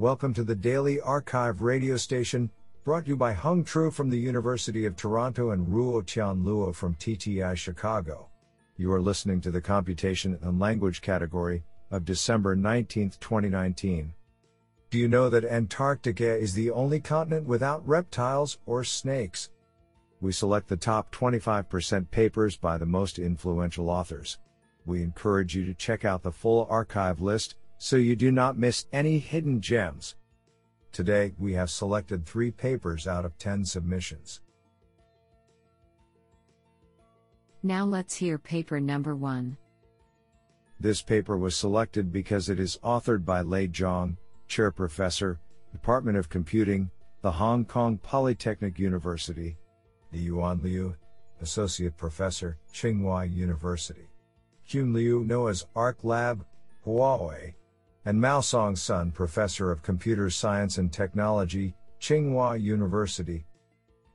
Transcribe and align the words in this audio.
Welcome 0.00 0.32
to 0.34 0.44
the 0.44 0.54
Daily 0.54 1.00
Archive 1.00 1.60
radio 1.60 1.96
station, 1.96 2.52
brought 2.84 3.06
to 3.06 3.08
you 3.08 3.16
by 3.16 3.32
Hung 3.32 3.64
Tru 3.64 3.90
from 3.90 4.10
the 4.10 4.16
University 4.16 4.86
of 4.86 4.94
Toronto 4.94 5.50
and 5.50 5.66
Ruo 5.66 6.06
Tian 6.06 6.44
Luo 6.44 6.72
from 6.72 6.94
TTI 6.94 7.56
Chicago. 7.56 8.28
You 8.76 8.92
are 8.92 9.00
listening 9.00 9.40
to 9.40 9.50
the 9.50 9.60
Computation 9.60 10.38
and 10.40 10.60
Language 10.60 11.00
category 11.00 11.64
of 11.90 12.04
December 12.04 12.54
19, 12.54 13.14
2019. 13.18 14.14
Do 14.90 14.98
you 14.98 15.08
know 15.08 15.28
that 15.30 15.44
Antarctica 15.44 16.32
is 16.32 16.54
the 16.54 16.70
only 16.70 17.00
continent 17.00 17.48
without 17.48 17.84
reptiles 17.84 18.58
or 18.66 18.84
snakes? 18.84 19.50
We 20.20 20.30
select 20.30 20.68
the 20.68 20.76
top 20.76 21.12
25% 21.12 22.08
papers 22.12 22.56
by 22.56 22.78
the 22.78 22.86
most 22.86 23.18
influential 23.18 23.90
authors. 23.90 24.38
We 24.86 25.02
encourage 25.02 25.56
you 25.56 25.64
to 25.64 25.74
check 25.74 26.04
out 26.04 26.22
the 26.22 26.30
full 26.30 26.68
archive 26.70 27.20
list 27.20 27.56
so 27.78 27.96
you 27.96 28.16
do 28.16 28.30
not 28.30 28.58
miss 28.58 28.86
any 28.92 29.18
hidden 29.18 29.60
gems. 29.60 30.16
Today, 30.92 31.32
we 31.38 31.52
have 31.54 31.70
selected 31.70 32.26
three 32.26 32.50
papers 32.50 33.06
out 33.06 33.24
of 33.24 33.38
10 33.38 33.64
submissions. 33.64 34.40
Now 37.62 37.84
let's 37.84 38.14
hear 38.14 38.38
paper 38.38 38.80
number 38.80 39.14
one. 39.14 39.56
This 40.80 41.02
paper 41.02 41.36
was 41.36 41.56
selected 41.56 42.12
because 42.12 42.48
it 42.48 42.60
is 42.60 42.78
authored 42.84 43.24
by 43.24 43.40
Lei 43.40 43.66
Zhang, 43.68 44.16
Chair 44.46 44.70
Professor, 44.70 45.40
Department 45.72 46.16
of 46.16 46.28
Computing, 46.28 46.90
the 47.22 47.30
Hong 47.30 47.64
Kong 47.64 47.98
Polytechnic 47.98 48.78
University, 48.78 49.56
Zhiyuan 50.14 50.62
Liu, 50.62 50.94
Associate 51.40 51.96
Professor, 51.96 52.58
Tsinghua 52.72 53.32
University. 53.32 54.08
Qun 54.68 54.94
Liu, 54.94 55.24
Noah's 55.24 55.66
Ark 55.74 55.98
Lab, 56.02 56.44
Huawei, 56.86 57.54
and 58.08 58.18
Mao 58.18 58.40
Song 58.40 58.74
Sun, 58.74 59.10
Professor 59.10 59.70
of 59.70 59.82
Computer 59.82 60.30
Science 60.30 60.78
and 60.78 60.90
Technology, 60.90 61.74
Tsinghua 62.00 62.58
University. 62.58 63.44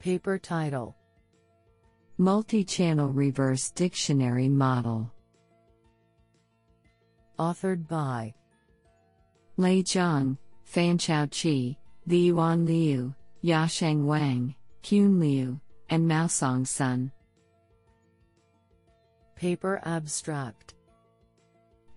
Paper 0.00 0.38
title 0.38 0.96
Multi 2.18 2.64
Channel 2.64 3.10
Reverse 3.10 3.70
Dictionary 3.70 4.48
Model. 4.48 5.08
Authored 7.38 7.86
by 7.86 8.34
Lei 9.56 9.84
Zhang, 9.84 10.36
Fanchao 10.68 11.30
Qi, 11.30 11.76
Zhiyuan 12.08 12.66
Liu, 12.66 13.14
Yasheng 13.44 14.04
Wang, 14.04 14.52
Qun 14.82 15.20
Liu, 15.20 15.60
and 15.90 16.08
Mao 16.08 16.26
Song 16.26 16.64
Sun. 16.64 17.12
Paper 19.36 19.80
Abstract 19.84 20.74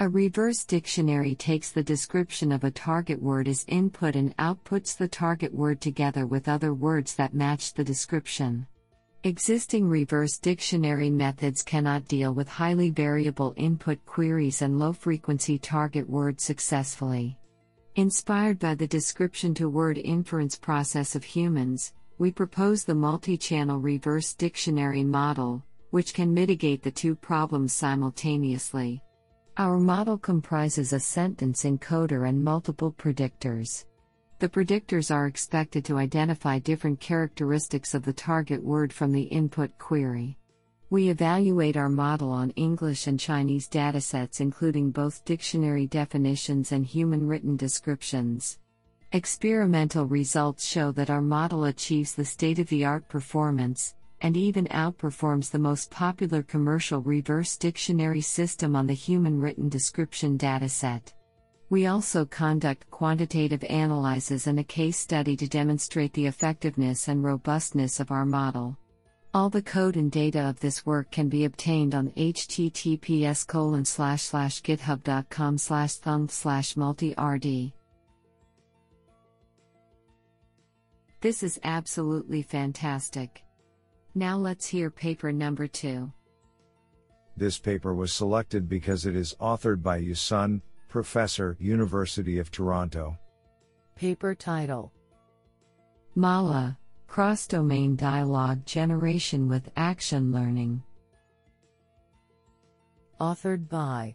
a 0.00 0.08
reverse 0.08 0.64
dictionary 0.64 1.34
takes 1.34 1.72
the 1.72 1.82
description 1.82 2.52
of 2.52 2.62
a 2.62 2.70
target 2.70 3.20
word 3.20 3.48
as 3.48 3.64
input 3.66 4.14
and 4.14 4.36
outputs 4.36 4.96
the 4.96 5.08
target 5.08 5.52
word 5.52 5.80
together 5.80 6.24
with 6.24 6.48
other 6.48 6.72
words 6.72 7.16
that 7.16 7.34
match 7.34 7.74
the 7.74 7.82
description. 7.82 8.64
Existing 9.24 9.88
reverse 9.88 10.38
dictionary 10.38 11.10
methods 11.10 11.64
cannot 11.64 12.06
deal 12.06 12.32
with 12.32 12.48
highly 12.48 12.90
variable 12.90 13.52
input 13.56 13.98
queries 14.06 14.62
and 14.62 14.78
low 14.78 14.92
frequency 14.92 15.58
target 15.58 16.08
words 16.08 16.44
successfully. 16.44 17.36
Inspired 17.96 18.60
by 18.60 18.76
the 18.76 18.86
description 18.86 19.52
to 19.54 19.68
word 19.68 19.98
inference 19.98 20.54
process 20.54 21.16
of 21.16 21.24
humans, 21.24 21.92
we 22.18 22.30
propose 22.30 22.84
the 22.84 22.94
multi 22.94 23.36
channel 23.36 23.80
reverse 23.80 24.32
dictionary 24.32 25.02
model, 25.02 25.64
which 25.90 26.14
can 26.14 26.32
mitigate 26.32 26.84
the 26.84 26.90
two 26.92 27.16
problems 27.16 27.72
simultaneously. 27.72 29.02
Our 29.60 29.80
model 29.80 30.18
comprises 30.18 30.92
a 30.92 31.00
sentence 31.00 31.64
encoder 31.64 32.28
and 32.28 32.44
multiple 32.44 32.92
predictors. 32.92 33.86
The 34.38 34.48
predictors 34.48 35.12
are 35.12 35.26
expected 35.26 35.84
to 35.86 35.98
identify 35.98 36.60
different 36.60 37.00
characteristics 37.00 37.92
of 37.92 38.04
the 38.04 38.12
target 38.12 38.62
word 38.62 38.92
from 38.92 39.10
the 39.10 39.22
input 39.22 39.76
query. 39.76 40.38
We 40.90 41.08
evaluate 41.08 41.76
our 41.76 41.88
model 41.88 42.30
on 42.30 42.50
English 42.50 43.08
and 43.08 43.18
Chinese 43.18 43.68
datasets, 43.68 44.40
including 44.40 44.92
both 44.92 45.24
dictionary 45.24 45.88
definitions 45.88 46.70
and 46.70 46.86
human 46.86 47.26
written 47.26 47.56
descriptions. 47.56 48.60
Experimental 49.10 50.06
results 50.06 50.64
show 50.64 50.92
that 50.92 51.10
our 51.10 51.20
model 51.20 51.64
achieves 51.64 52.14
the 52.14 52.24
state 52.24 52.60
of 52.60 52.68
the 52.68 52.84
art 52.84 53.08
performance, 53.08 53.96
and 54.20 54.36
even 54.36 54.66
outperforms 54.66 55.50
the 55.50 55.58
most 55.58 55.90
popular 55.90 56.42
commercial 56.42 57.00
reverse 57.00 57.56
dictionary 57.56 58.20
system 58.20 58.74
on 58.74 58.86
the 58.86 58.94
human 58.94 59.40
written 59.40 59.68
description 59.68 60.36
dataset. 60.36 61.12
We 61.70 61.86
also 61.86 62.24
conduct 62.24 62.90
quantitative 62.90 63.62
analyses 63.68 64.46
and 64.46 64.58
a 64.58 64.64
case 64.64 64.96
study 64.96 65.36
to 65.36 65.46
demonstrate 65.46 66.14
the 66.14 66.26
effectiveness 66.26 67.08
and 67.08 67.22
robustness 67.22 68.00
of 68.00 68.10
our 68.10 68.24
model. 68.24 68.78
All 69.34 69.50
the 69.50 69.62
code 69.62 69.96
and 69.96 70.10
data 70.10 70.48
of 70.48 70.58
this 70.60 70.86
work 70.86 71.10
can 71.10 71.28
be 71.28 71.44
obtained 71.44 71.94
on 71.94 72.10
https 72.12 73.46
colon 73.46 73.84
slash 73.84 74.22
slash 74.22 74.62
github.com 74.62 75.58
slash 75.58 75.98
thunlp 75.98 76.30
slash 76.30 76.76
multi-rd. 76.76 77.72
This 81.20 81.42
is 81.42 81.60
absolutely 81.64 82.42
fantastic. 82.42 83.42
Now 84.14 84.36
let's 84.36 84.66
hear 84.66 84.90
paper 84.90 85.32
number 85.32 85.66
two. 85.66 86.12
This 87.36 87.58
paper 87.58 87.94
was 87.94 88.12
selected 88.12 88.68
because 88.68 89.06
it 89.06 89.14
is 89.14 89.36
authored 89.40 89.82
by 89.82 89.98
Yu 89.98 90.14
Sun, 90.14 90.62
Professor, 90.88 91.56
University 91.60 92.38
of 92.38 92.50
Toronto. 92.50 93.16
Paper 93.94 94.34
title 94.34 94.92
Mala 96.14 96.78
Cross 97.06 97.46
Domain 97.48 97.96
Dialogue 97.96 98.64
Generation 98.66 99.48
with 99.48 99.70
Action 99.76 100.32
Learning. 100.32 100.82
Authored 103.20 103.68
by 103.68 104.14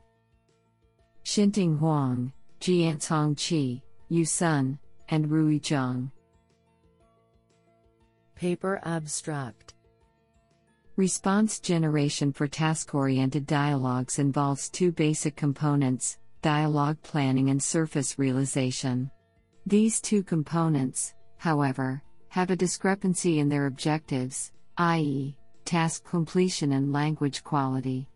Xinting 1.24 1.78
Huang, 1.80 2.34
Jianzhong 2.60 3.36
Qi, 3.36 3.82
Yu 4.10 4.26
Sun, 4.26 4.80
and 5.10 5.30
Rui 5.32 5.60
Zhang. 5.60 6.12
Paper 8.36 8.80
Abstract 8.84 9.74
Response 10.96 11.60
generation 11.60 12.32
for 12.32 12.48
task 12.48 12.94
oriented 12.94 13.48
dialogues 13.48 14.20
involves 14.20 14.70
two 14.70 14.92
basic 14.92 15.36
components 15.36 16.20
dialogue 16.44 17.02
planning 17.02 17.50
and 17.50 17.64
surface 17.64 18.20
realization. 18.20 19.10
These 19.66 20.00
two 20.02 20.22
components, 20.22 21.16
however, 21.38 22.04
have 22.28 22.52
a 22.52 22.56
discrepancy 22.56 23.40
in 23.40 23.50
their 23.50 23.66
objectives, 23.66 24.52
i.e., 24.78 25.36
task 25.66 26.04
completion 26.04 26.74
and 26.74 26.94
language 26.94 27.44
quality. 27.44 28.08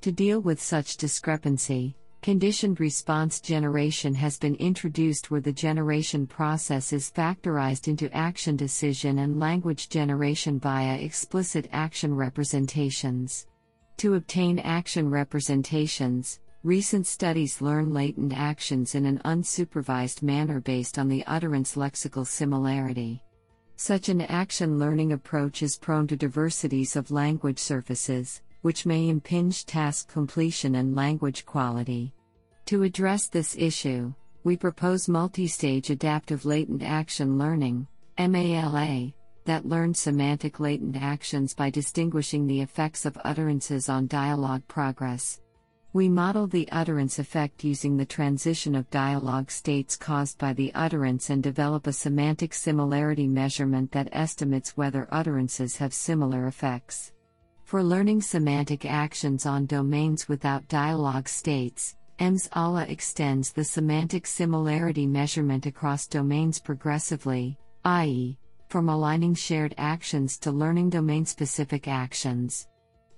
To 0.00 0.10
deal 0.10 0.40
with 0.40 0.62
such 0.62 0.96
discrepancy, 0.96 1.96
Conditioned 2.22 2.78
response 2.78 3.40
generation 3.40 4.14
has 4.14 4.38
been 4.38 4.54
introduced 4.54 5.32
where 5.32 5.40
the 5.40 5.52
generation 5.52 6.24
process 6.24 6.92
is 6.92 7.10
factorized 7.10 7.88
into 7.88 8.14
action 8.16 8.54
decision 8.54 9.18
and 9.18 9.40
language 9.40 9.88
generation 9.88 10.60
via 10.60 10.94
explicit 10.98 11.68
action 11.72 12.14
representations. 12.14 13.48
To 13.96 14.14
obtain 14.14 14.60
action 14.60 15.10
representations, 15.10 16.38
recent 16.62 17.08
studies 17.08 17.60
learn 17.60 17.92
latent 17.92 18.32
actions 18.32 18.94
in 18.94 19.04
an 19.04 19.20
unsupervised 19.24 20.22
manner 20.22 20.60
based 20.60 21.00
on 21.00 21.08
the 21.08 21.26
utterance 21.26 21.74
lexical 21.74 22.24
similarity. 22.24 23.20
Such 23.74 24.08
an 24.08 24.20
action 24.20 24.78
learning 24.78 25.12
approach 25.12 25.60
is 25.60 25.76
prone 25.76 26.06
to 26.06 26.16
diversities 26.16 26.94
of 26.94 27.10
language 27.10 27.58
surfaces, 27.58 28.42
which 28.62 28.86
may 28.86 29.08
impinge 29.08 29.66
task 29.66 30.10
completion 30.10 30.76
and 30.76 30.96
language 30.96 31.44
quality. 31.44 32.14
To 32.66 32.84
address 32.84 33.28
this 33.28 33.56
issue, 33.58 34.14
we 34.44 34.56
propose 34.56 35.08
multi-stage 35.08 35.90
adaptive 35.90 36.44
latent 36.44 36.82
action 36.82 37.38
learning, 37.38 37.86
MALA, 38.18 39.12
that 39.44 39.66
learns 39.66 39.98
semantic 39.98 40.60
latent 40.60 40.96
actions 40.96 41.54
by 41.54 41.70
distinguishing 41.70 42.46
the 42.46 42.60
effects 42.60 43.04
of 43.04 43.18
utterances 43.24 43.88
on 43.88 44.06
dialogue 44.06 44.62
progress. 44.68 45.40
We 45.94 46.08
model 46.08 46.46
the 46.46 46.70
utterance 46.72 47.18
effect 47.18 47.64
using 47.64 47.96
the 47.96 48.06
transition 48.06 48.74
of 48.74 48.88
dialogue 48.90 49.50
states 49.50 49.94
caused 49.94 50.38
by 50.38 50.54
the 50.54 50.72
utterance 50.74 51.28
and 51.28 51.42
develop 51.42 51.86
a 51.86 51.92
semantic 51.92 52.54
similarity 52.54 53.28
measurement 53.28 53.92
that 53.92 54.08
estimates 54.12 54.76
whether 54.76 55.06
utterances 55.10 55.76
have 55.76 55.92
similar 55.92 56.46
effects. 56.46 57.12
For 57.72 57.82
learning 57.82 58.20
semantic 58.20 58.84
actions 58.84 59.46
on 59.46 59.64
domains 59.64 60.28
without 60.28 60.68
dialogue 60.68 61.26
states, 61.26 61.96
MALA 62.20 62.84
extends 62.86 63.50
the 63.50 63.64
semantic 63.64 64.26
similarity 64.26 65.06
measurement 65.06 65.64
across 65.64 66.06
domains 66.06 66.60
progressively, 66.60 67.56
i.e., 67.86 68.36
from 68.68 68.90
aligning 68.90 69.32
shared 69.32 69.74
actions 69.78 70.36
to 70.40 70.52
learning 70.52 70.90
domain 70.90 71.24
specific 71.24 71.88
actions. 71.88 72.68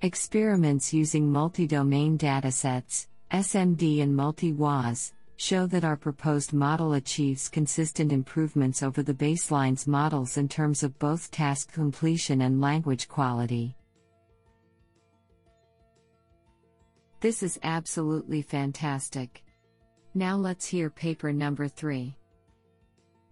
Experiments 0.02 0.94
using 0.94 1.28
multi 1.28 1.66
domain 1.66 2.16
datasets, 2.16 3.08
SMD 3.32 4.02
and 4.04 4.14
multi 4.14 4.52
WOZ, 4.52 5.14
show 5.34 5.66
that 5.66 5.84
our 5.84 5.96
proposed 5.96 6.52
model 6.52 6.92
achieves 6.92 7.48
consistent 7.48 8.12
improvements 8.12 8.84
over 8.84 9.02
the 9.02 9.14
baseline's 9.14 9.88
models 9.88 10.36
in 10.36 10.46
terms 10.46 10.84
of 10.84 10.96
both 11.00 11.32
task 11.32 11.72
completion 11.72 12.42
and 12.42 12.60
language 12.60 13.08
quality. 13.08 13.74
This 17.20 17.42
is 17.42 17.58
absolutely 17.62 18.42
fantastic. 18.42 19.44
Now 20.14 20.36
let's 20.36 20.66
hear 20.66 20.90
paper 20.90 21.32
number 21.32 21.68
3. 21.68 22.16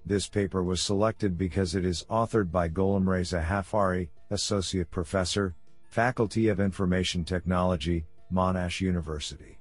This 0.05 0.29
paper 0.29 0.63
was 0.65 0.83
selected 0.83 1.39
because 1.39 1.75
it 1.75 1.85
is 1.85 2.05
authored 2.11 2.51
by 2.51 2.69
Gholamreza 2.69 3.45
Haffari, 3.45 4.09
Associate 4.31 4.91
Professor, 4.91 5.55
Faculty 5.91 6.49
of 6.49 6.59
Information 6.59 7.25
Technology, 7.25 8.05
Monash 8.33 8.81
University. 8.81 9.59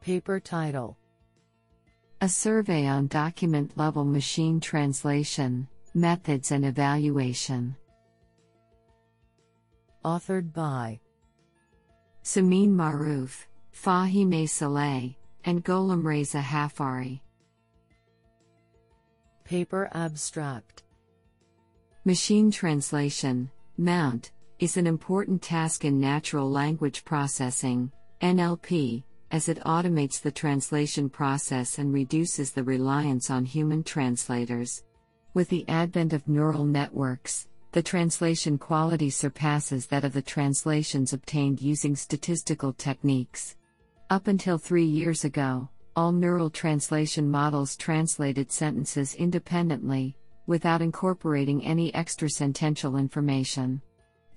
Paper 0.00 0.40
title 0.40 0.96
A 2.22 2.28
Survey 2.28 2.86
on 2.86 3.06
Document 3.06 3.76
Level 3.76 4.04
Machine 4.04 4.58
Translation, 4.58 5.68
Methods 5.94 6.50
and 6.50 6.64
Evaluation. 6.64 7.76
Authored 10.04 10.52
by 10.52 10.98
Sameen 12.32 12.68
Maruf, 12.68 13.46
Fahimeh 13.74 14.48
Saleh, 14.48 15.16
and 15.44 15.64
Gholamreza 15.64 16.40
Haffari. 16.40 17.18
Paper 19.42 19.90
Abstract 19.92 20.84
Machine 22.04 22.52
translation, 22.52 23.50
MT, 23.76 24.30
is 24.60 24.76
an 24.76 24.86
important 24.86 25.42
task 25.42 25.84
in 25.84 25.98
natural 25.98 26.48
language 26.48 27.04
processing, 27.04 27.90
NLP, 28.22 29.02
as 29.32 29.48
it 29.48 29.58
automates 29.66 30.22
the 30.22 30.30
translation 30.30 31.10
process 31.10 31.78
and 31.78 31.92
reduces 31.92 32.52
the 32.52 32.62
reliance 32.62 33.28
on 33.28 33.44
human 33.44 33.82
translators. 33.82 34.84
With 35.34 35.48
the 35.48 35.68
advent 35.68 36.12
of 36.12 36.28
neural 36.28 36.64
networks, 36.64 37.48
the 37.72 37.82
translation 37.82 38.58
quality 38.58 39.10
surpasses 39.10 39.86
that 39.86 40.04
of 40.04 40.12
the 40.12 40.22
translations 40.22 41.12
obtained 41.12 41.62
using 41.62 41.94
statistical 41.94 42.72
techniques. 42.72 43.56
Up 44.10 44.26
until 44.26 44.58
three 44.58 44.84
years 44.84 45.24
ago, 45.24 45.68
all 45.94 46.10
neural 46.10 46.50
translation 46.50 47.30
models 47.30 47.76
translated 47.76 48.50
sentences 48.50 49.14
independently, 49.14 50.16
without 50.46 50.82
incorporating 50.82 51.64
any 51.64 51.94
extra 51.94 52.28
sentential 52.28 52.96
information. 52.96 53.80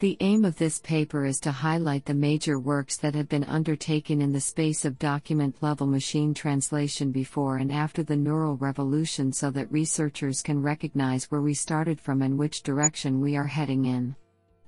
The 0.04 0.18
aim 0.20 0.44
of 0.44 0.58
this 0.58 0.80
paper 0.80 1.24
is 1.24 1.40
to 1.40 1.52
highlight 1.54 2.04
the 2.04 2.14
major 2.14 2.60
works 2.60 2.98
that 2.98 3.16
have 3.16 3.30
been 3.30 3.46
undertaken 3.46 4.22
in 4.22 4.34
the 4.34 4.42
space 4.42 4.84
of 4.84 5.00
document 5.00 5.56
level 5.62 5.88
machine 5.88 6.34
translation 6.34 7.14
before 7.14 7.56
and 7.56 7.72
after 7.72 8.04
the 8.04 8.18
neural 8.18 8.58
revolution 8.58 9.32
so 9.32 9.50
that 9.52 9.72
researchers 9.72 10.42
can 10.42 10.62
recognize 10.62 11.32
where 11.32 11.40
we 11.40 11.54
started 11.54 12.02
from 12.02 12.22
and 12.22 12.38
which 12.38 12.64
direction 12.64 13.22
we 13.22 13.38
are 13.38 13.48
heading 13.48 13.86
in. 13.86 14.14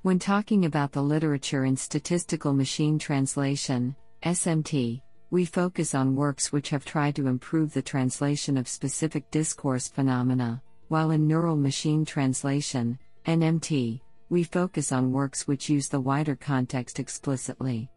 When 0.04 0.20
talking 0.20 0.64
about 0.64 0.94
the 0.94 1.04
literature 1.04 1.66
in 1.66 1.76
statistical 1.76 2.54
machine 2.54 2.98
translation, 2.98 3.94
SMT, 4.24 5.02
we 5.32 5.44
focus 5.44 5.94
on 5.94 6.16
works 6.16 6.54
which 6.54 6.70
have 6.70 6.86
tried 6.86 7.18
to 7.18 7.28
improve 7.28 7.74
the 7.74 7.82
translation 7.82 8.56
of 8.56 8.70
specific 8.70 9.30
discourse 9.32 9.90
phenomena, 9.90 10.62
while 10.88 11.12
in 11.12 11.28
neural 11.28 11.58
machine 11.58 12.06
translation, 12.06 12.98
NMT, 13.26 14.00
we 14.30 14.44
focus 14.44 14.92
on 14.92 15.12
works 15.12 15.48
which 15.48 15.70
use 15.70 15.88
the 15.88 16.00
wider 16.00 16.36
context 16.36 17.00
explicitly. 17.00 17.90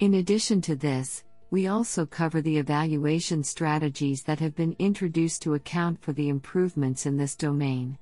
In 0.00 0.14
addition 0.14 0.60
to 0.62 0.76
this, 0.76 1.24
we 1.50 1.66
also 1.66 2.06
cover 2.06 2.40
the 2.40 2.56
evaluation 2.56 3.44
strategies 3.44 4.22
that 4.22 4.40
have 4.40 4.54
been 4.54 4.74
introduced 4.78 5.42
to 5.42 5.54
account 5.54 6.00
for 6.00 6.12
the 6.12 6.28
improvements 6.28 7.04
in 7.04 7.16
this 7.16 7.36
domain. 7.36 7.98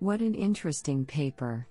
What 0.00 0.20
an 0.20 0.34
interesting 0.34 1.06
paper! 1.06 1.66